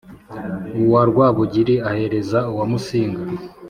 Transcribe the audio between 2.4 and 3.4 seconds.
uwa músinga